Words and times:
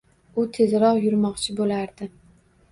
U 0.43 0.45
tezroq 0.57 0.97
yurmoqchi 1.03 1.57
bo‘lardi. 1.63 2.13